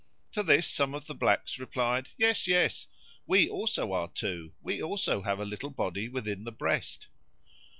[0.31, 2.87] To this some of the blacks replied, "Yes, yes.
[3.27, 7.05] We also are two, we also have a little body within the breast."